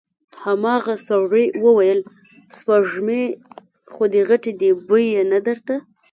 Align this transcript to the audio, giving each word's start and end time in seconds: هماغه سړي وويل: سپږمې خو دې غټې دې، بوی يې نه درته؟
هماغه 0.43 0.95
سړي 1.07 1.45
وويل: 1.63 1.99
سپږمې 2.57 3.23
خو 3.91 4.03
دې 4.13 4.21
غټې 4.29 4.51
دې، 4.61 4.69
بوی 4.87 5.05
يې 5.15 5.23
نه 5.31 5.39
درته؟ 5.45 5.75